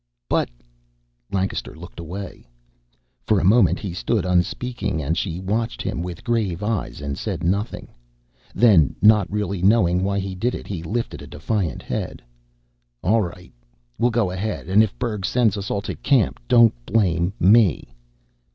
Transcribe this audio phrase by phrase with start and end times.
[0.27, 0.49] "But"
[1.31, 2.49] Lancaster looked away.
[3.27, 7.43] For a moment he stood unspeaking, and she watched him with grave eyes and said
[7.43, 7.87] nothing.
[8.55, 12.23] Then, not really knowing why he did it, he lifted a defiant head.
[13.03, 13.53] "All right!
[13.99, 17.93] We'll go ahead and if Berg sends us all to camp, don't blame me."